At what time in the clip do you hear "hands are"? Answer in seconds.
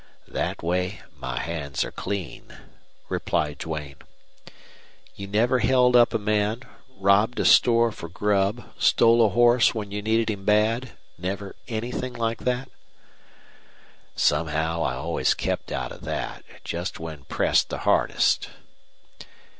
1.39-1.91